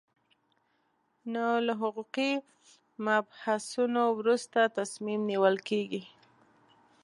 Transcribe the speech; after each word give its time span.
نو 1.33 1.45
له 1.65 1.73
حقوقي 1.81 2.31
مبحثونو 3.05 4.01
وروسته 4.19 4.59
تصمیم 4.77 5.19
نیول 5.29 5.55
کېږي. 5.69 6.01